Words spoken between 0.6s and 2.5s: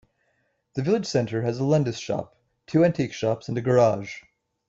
The village centre has a Londis shop,